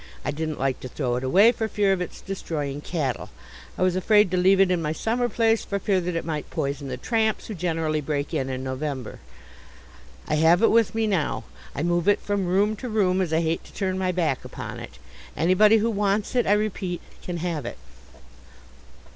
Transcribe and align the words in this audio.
I 0.25 0.31
didn't 0.31 0.57
like 0.59 0.79
to 0.79 0.87
throw 0.89 1.15
it 1.17 1.23
away 1.23 1.51
for 1.51 1.67
fear 1.67 1.93
of 1.93 2.01
its 2.01 2.21
destroying 2.21 2.81
cattle. 2.81 3.29
I 3.77 3.83
was 3.83 3.95
afraid 3.95 4.31
to 4.31 4.35
leave 4.37 4.59
it 4.59 4.71
in 4.71 4.81
my 4.81 4.93
summer 4.93 5.29
place 5.29 5.63
for 5.63 5.77
fear 5.77 6.01
that 6.01 6.15
it 6.15 6.25
might 6.25 6.49
poison 6.49 6.87
the 6.87 6.97
tramps 6.97 7.45
who 7.45 7.53
generally 7.53 8.01
break 8.01 8.33
in 8.33 8.49
in 8.49 8.63
November. 8.63 9.19
I 10.27 10.37
have 10.37 10.63
it 10.63 10.71
with 10.71 10.95
me 10.95 11.05
now. 11.05 11.43
I 11.75 11.83
move 11.83 12.07
it 12.07 12.19
from 12.19 12.47
room 12.47 12.75
to 12.77 12.89
room, 12.89 13.21
as 13.21 13.31
I 13.31 13.41
hate 13.41 13.63
to 13.65 13.73
turn 13.75 13.99
my 13.99 14.11
back 14.11 14.43
upon 14.43 14.79
it. 14.79 14.97
Anybody 15.37 15.77
who 15.77 15.91
wants 15.91 16.33
it, 16.35 16.47
I 16.47 16.53
repeat, 16.53 16.99
can 17.21 17.37
have 17.37 17.67
it. 17.67 17.77